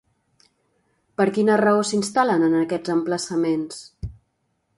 Per 1.21 1.27
quina 1.35 1.57
raó 1.63 1.83
s'instal·len 1.91 2.47
en 2.49 2.57
aquests 2.63 2.95
emplaçaments? 2.95 3.83